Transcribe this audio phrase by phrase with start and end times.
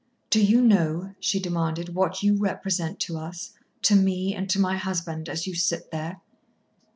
[0.31, 3.51] "Do you know," she demanded, "what you represent to us
[3.83, 6.19] to me and to my husband as you sit there?"